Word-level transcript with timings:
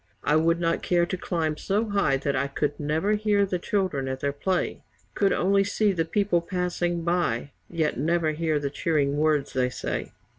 I 0.23 0.35
would 0.35 0.59
not 0.59 0.81
care 0.81 1.05
to 1.05 1.15
climb 1.15 1.57
so 1.57 1.89
high 1.89 2.17
that 2.17 2.35
I 2.35 2.47
Could 2.47 2.79
never 2.79 3.11
hear 3.13 3.45
the 3.45 3.59
children 3.59 4.07
at 4.07 4.19
their 4.19 4.31
play, 4.33 4.81
Could 5.13 5.31
only 5.31 5.63
see 5.63 5.91
the 5.91 6.05
people 6.05 6.41
passing 6.41 7.03
by, 7.03 7.51
Yet 7.69 7.99
never 7.99 8.31
hear 8.31 8.57
the 8.57 8.71
cheering 8.71 9.17
words 9.17 9.53
they 9.53 9.69
say. 9.69 10.11